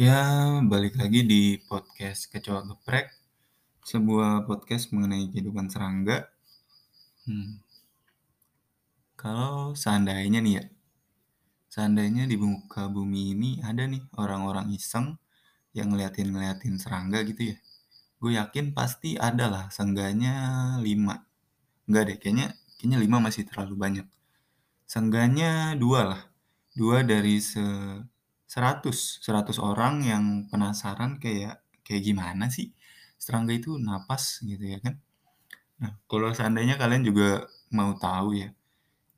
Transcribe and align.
Ya, 0.00 0.16
balik 0.64 0.96
lagi 0.96 1.28
di 1.28 1.60
podcast 1.60 2.32
Kecoa 2.32 2.64
Geprek, 2.64 3.12
sebuah 3.84 4.48
podcast 4.48 4.96
mengenai 4.96 5.28
kehidupan 5.28 5.68
serangga. 5.68 6.24
Hmm. 7.28 7.60
Kalau 9.12 9.76
seandainya 9.76 10.40
nih 10.40 10.54
ya, 10.56 10.64
seandainya 11.68 12.24
di 12.24 12.40
muka 12.40 12.88
bumi 12.88 13.36
ini 13.36 13.60
ada 13.60 13.84
nih 13.84 14.00
orang-orang 14.16 14.72
iseng 14.72 15.20
yang 15.76 15.92
ngeliatin-ngeliatin 15.92 16.80
serangga 16.80 17.20
gitu 17.28 17.52
ya. 17.52 17.56
Gue 18.16 18.40
yakin 18.40 18.72
pasti 18.72 19.20
ada 19.20 19.52
lah, 19.52 19.64
seenggaknya 19.68 20.32
lima. 20.80 21.28
Enggak 21.84 22.02
deh, 22.08 22.16
kayaknya, 22.16 22.56
kayaknya 22.80 22.98
lima 23.04 23.20
masih 23.20 23.44
terlalu 23.44 23.76
banyak. 23.76 24.08
Seenggaknya 24.88 25.76
dua 25.76 26.16
lah. 26.16 26.22
Dua 26.72 27.04
dari 27.04 27.36
se 27.44 27.60
100, 28.50 29.22
100 29.24 29.58
orang 29.62 29.94
yang 30.02 30.24
penasaran 30.50 31.22
kayak 31.22 31.62
kayak 31.86 32.02
gimana 32.08 32.44
sih 32.56 32.74
serangga 33.22 33.52
itu 33.54 33.70
napas 33.78 34.42
gitu 34.42 34.64
ya 34.74 34.78
kan. 34.84 34.94
Nah, 35.82 35.92
kalau 36.10 36.30
seandainya 36.38 36.76
kalian 36.82 37.02
juga 37.08 37.28
mau 37.78 37.92
tahu 37.96 38.28
ya. 38.42 38.48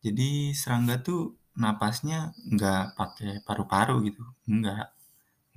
Jadi 0.05 0.53
serangga 0.63 0.95
tuh 1.09 1.21
napasnya 1.65 2.19
nggak 2.55 2.85
pakai 2.99 3.31
paru-paru 3.47 3.97
gitu. 4.09 4.23
Nggak. 4.51 4.87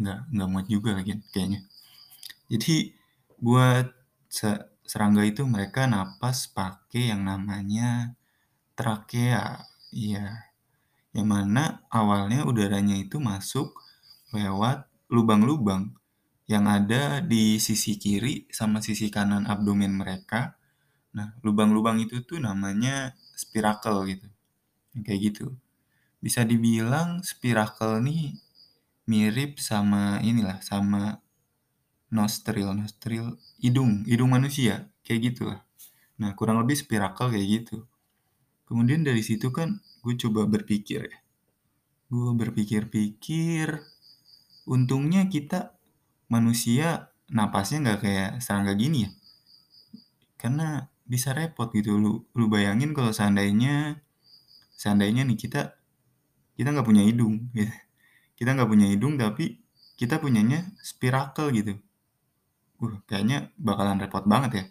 Nggak, 0.02 0.20
nggak 0.34 0.50
muat 0.52 0.68
juga 0.76 0.92
lagi 0.98 1.12
kayaknya. 1.34 1.62
Jadi 2.52 2.76
buat 3.42 3.88
serangga 4.92 5.24
itu 5.32 5.42
mereka 5.48 5.82
napas 5.90 6.38
pakai 6.52 7.04
yang 7.12 7.22
namanya 7.32 8.14
trakea. 8.78 9.66
Iya, 9.96 10.26
yang 11.16 11.32
mana 11.32 11.88
awalnya 11.88 12.44
udaranya 12.44 13.00
itu 13.00 13.24
masuk 13.24 13.72
lewat 14.36 14.92
lubang-lubang 15.08 15.96
yang 16.46 16.68
ada 16.68 17.24
di 17.24 17.58
sisi 17.58 17.96
kiri 17.96 18.46
sama 18.52 18.84
sisi 18.84 19.08
kanan 19.08 19.48
abdomen 19.48 19.96
mereka. 19.96 20.60
Nah, 21.16 21.34
lubang-lubang 21.42 21.98
itu 22.04 22.22
tuh 22.28 22.44
namanya 22.44 23.16
spirakel 23.34 24.04
gitu. 24.12 24.28
Kayak 25.02 25.20
gitu. 25.32 25.46
Bisa 26.20 26.44
dibilang 26.44 27.24
spirakel 27.24 28.04
nih 28.04 28.36
mirip 29.08 29.58
sama 29.64 30.20
inilah, 30.20 30.60
sama 30.60 31.24
nostril, 32.12 32.76
nostril 32.76 33.40
hidung, 33.64 34.04
hidung 34.04 34.36
manusia, 34.36 34.92
kayak 35.08 35.34
gitu 35.34 35.50
lah. 35.50 35.64
Nah, 36.20 36.36
kurang 36.36 36.62
lebih 36.62 36.76
spirakel 36.76 37.32
kayak 37.32 37.48
gitu. 37.48 37.88
Kemudian 38.66 39.06
dari 39.06 39.22
situ 39.22 39.50
kan 39.54 39.80
gue 40.06 40.14
coba 40.22 40.46
berpikir 40.46 41.10
ya. 41.10 41.18
Gue 42.14 42.30
berpikir-pikir, 42.38 43.82
untungnya 44.70 45.26
kita 45.26 45.74
manusia 46.30 47.10
napasnya 47.34 47.82
nggak 47.82 48.00
kayak 48.06 48.30
serangga 48.38 48.78
gini 48.78 49.10
ya. 49.10 49.12
Karena 50.38 50.86
bisa 51.10 51.34
repot 51.34 51.74
gitu. 51.74 51.98
Lu, 51.98 52.30
lu 52.38 52.46
bayangin 52.46 52.94
kalau 52.94 53.10
seandainya, 53.10 53.98
seandainya 54.78 55.26
nih 55.26 55.38
kita, 55.42 55.74
kita 56.54 56.70
nggak 56.70 56.86
punya 56.86 57.02
hidung. 57.02 57.50
Gitu. 57.58 57.74
Kita 58.36 58.52
nggak 58.52 58.68
punya 58.68 58.92
hidung 58.92 59.16
tapi 59.16 59.64
kita 59.96 60.20
punyanya 60.20 60.68
spirakel 60.84 61.56
gitu. 61.56 61.80
Uh, 62.84 63.00
kayaknya 63.08 63.56
bakalan 63.56 63.96
repot 63.96 64.28
banget 64.28 64.52
ya. 64.52 64.64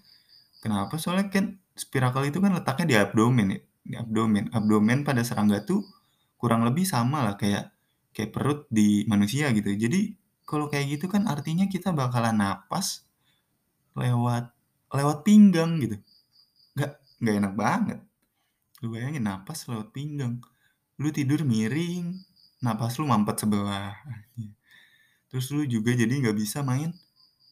Kenapa? 0.60 1.00
Soalnya 1.00 1.32
kan 1.32 1.56
spirakel 1.72 2.28
itu 2.28 2.44
kan 2.44 2.52
letaknya 2.52 2.84
di 2.84 2.96
abdomen 3.00 3.56
ya 3.56 3.60
di 3.84 3.94
abdomen. 3.94 4.48
Abdomen 4.50 5.04
pada 5.04 5.20
serangga 5.20 5.60
tuh 5.62 5.84
kurang 6.40 6.64
lebih 6.64 6.88
sama 6.88 7.22
lah 7.22 7.36
kayak 7.36 7.70
kayak 8.16 8.32
perut 8.32 8.64
di 8.72 9.04
manusia 9.04 9.52
gitu. 9.52 9.70
Jadi 9.76 10.16
kalau 10.48 10.72
kayak 10.72 10.98
gitu 10.98 11.06
kan 11.12 11.28
artinya 11.28 11.68
kita 11.68 11.92
bakalan 11.92 12.36
napas 12.40 13.04
lewat 13.94 14.50
lewat 14.90 15.22
pinggang 15.22 15.78
gitu. 15.84 15.96
Gak, 16.74 16.98
gak 17.20 17.34
enak 17.38 17.54
banget. 17.54 18.00
Lu 18.80 18.90
bayangin 18.90 19.24
napas 19.28 19.68
lewat 19.68 19.92
pinggang. 19.92 20.40
Lu 20.98 21.10
tidur 21.10 21.42
miring, 21.42 22.14
napas 22.64 22.96
lu 22.96 23.04
mampet 23.04 23.44
sebelah. 23.44 23.94
Terus 25.28 25.50
lu 25.50 25.66
juga 25.66 25.90
jadi 25.90 26.14
nggak 26.22 26.38
bisa 26.38 26.62
main 26.62 26.94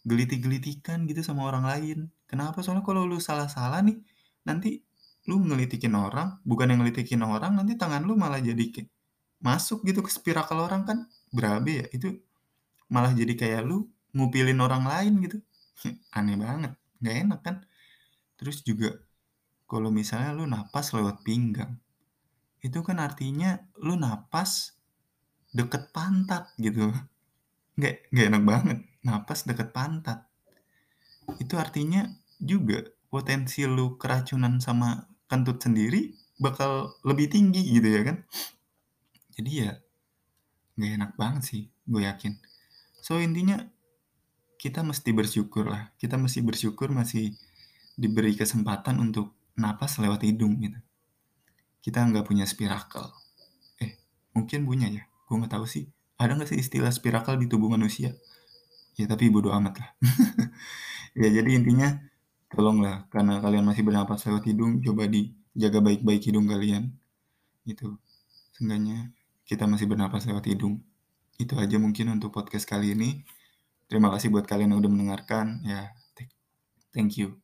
gelitik-gelitikan 0.06 1.02
gitu 1.10 1.22
sama 1.26 1.46
orang 1.50 1.66
lain. 1.66 1.98
Kenapa? 2.30 2.62
Soalnya 2.62 2.86
kalau 2.86 3.06
lu 3.06 3.18
salah-salah 3.18 3.82
nih, 3.82 3.98
nanti 4.46 4.82
lu 5.30 5.38
ngelitikin 5.38 5.94
orang, 5.94 6.42
bukan 6.42 6.74
yang 6.74 6.80
ngelitikin 6.82 7.22
orang, 7.22 7.54
nanti 7.54 7.78
tangan 7.78 8.02
lu 8.02 8.18
malah 8.18 8.42
jadi 8.42 8.64
kayak 8.74 8.90
masuk 9.42 9.82
gitu 9.86 10.02
ke 10.02 10.10
spirakel 10.10 10.58
orang 10.58 10.82
kan 10.82 10.98
berabe 11.30 11.82
ya. 11.82 11.86
Itu 11.94 12.18
malah 12.90 13.14
jadi 13.14 13.34
kayak 13.38 13.62
lu 13.66 13.86
ngupilin 14.14 14.58
orang 14.58 14.84
lain 14.86 15.12
gitu. 15.22 15.38
Aneh 16.14 16.38
banget, 16.38 16.74
nggak 16.98 17.16
enak 17.26 17.40
kan. 17.42 17.56
Terus 18.38 18.66
juga 18.66 18.98
kalau 19.70 19.94
misalnya 19.94 20.34
lu 20.34 20.44
napas 20.44 20.90
lewat 20.90 21.22
pinggang, 21.22 21.78
itu 22.62 22.78
kan 22.82 22.98
artinya 23.02 23.62
lu 23.78 23.94
napas 23.98 24.78
deket 25.54 25.90
pantat 25.94 26.50
gitu. 26.58 26.90
Nggak, 27.78 27.94
nggak 28.10 28.26
enak 28.30 28.42
banget, 28.44 28.78
napas 29.06 29.46
deket 29.46 29.70
pantat. 29.70 30.26
Itu 31.38 31.56
artinya 31.56 32.10
juga 32.42 32.82
potensi 33.06 33.62
lu 33.68 33.96
keracunan 33.96 34.58
sama 34.58 35.11
kentut 35.32 35.64
sendiri 35.64 36.12
bakal 36.36 36.92
lebih 37.08 37.32
tinggi 37.32 37.64
gitu 37.72 37.88
ya 37.88 38.02
kan. 38.04 38.16
Jadi 39.32 39.50
ya 39.64 39.80
nggak 40.76 40.92
enak 41.00 41.12
banget 41.16 41.42
sih 41.48 41.62
gue 41.88 42.04
yakin. 42.04 42.36
So 43.00 43.16
intinya 43.16 43.64
kita 44.60 44.84
mesti 44.84 45.16
bersyukur 45.16 45.72
lah. 45.72 45.88
Kita 45.96 46.20
mesti 46.20 46.44
bersyukur 46.44 46.92
masih 46.92 47.32
diberi 47.96 48.36
kesempatan 48.36 49.00
untuk 49.00 49.32
napas 49.56 49.96
lewat 49.96 50.28
hidung 50.28 50.60
gitu. 50.60 50.76
Kita 51.80 52.04
nggak 52.04 52.28
punya 52.28 52.44
spirakel 52.44 53.08
eh 53.80 53.96
mungkin 54.36 54.68
punya 54.68 54.92
ya 54.92 55.08
gue 55.08 55.36
nggak 55.40 55.56
tahu 55.56 55.64
sih. 55.64 55.88
Ada 56.20 56.36
nggak 56.36 56.52
sih 56.52 56.60
istilah 56.60 56.92
spirakel 56.92 57.40
di 57.40 57.48
tubuh 57.48 57.72
manusia? 57.72 58.12
Ya 59.00 59.08
tapi 59.08 59.32
bodo 59.32 59.48
amat 59.56 59.80
lah. 59.80 59.90
Ya 61.12 61.28
jadi 61.28 61.60
intinya 61.60 62.00
tolonglah 62.52 63.08
karena 63.12 63.40
kalian 63.42 63.64
masih 63.66 63.82
bernapas 63.82 64.24
lewat 64.28 64.44
hidung 64.48 64.78
coba 64.84 65.08
dijaga 65.08 65.78
baik-baik 65.82 66.22
hidung 66.28 66.46
kalian. 66.46 66.92
Itu 67.66 67.98
seenggaknya 68.54 69.10
kita 69.48 69.64
masih 69.66 69.90
bernapas 69.90 70.24
lewat 70.28 70.44
hidung. 70.48 70.80
Itu 71.40 71.58
aja 71.58 71.76
mungkin 71.80 72.14
untuk 72.14 72.30
podcast 72.30 72.68
kali 72.68 72.94
ini. 72.94 73.24
Terima 73.90 74.08
kasih 74.14 74.32
buat 74.32 74.46
kalian 74.46 74.76
yang 74.76 74.80
udah 74.80 74.92
mendengarkan 74.92 75.64
ya. 75.66 75.92
Thank 76.92 77.16
you 77.18 77.41